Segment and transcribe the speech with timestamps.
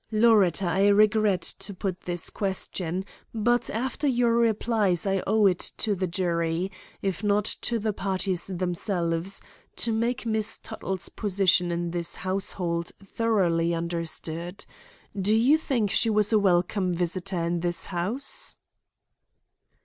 [0.11, 3.05] "Loretta, I regret to put this question,
[3.35, 6.71] but after your replies I owe it to the jury,
[7.03, 9.43] if not to the parties themselves,
[9.75, 14.65] to make Miss Tuttle's position in this household thoroughly understood.
[15.15, 18.57] Do you think she was a welcome visitor in this house?"